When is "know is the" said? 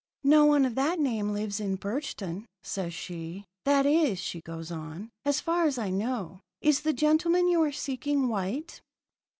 5.91-6.91